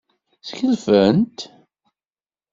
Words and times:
Sgelfent. 0.47 1.39